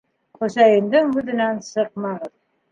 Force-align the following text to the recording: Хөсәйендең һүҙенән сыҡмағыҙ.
Хөсәйендең 0.39 1.13
һүҙенән 1.19 1.63
сыҡмағыҙ. 1.71 2.37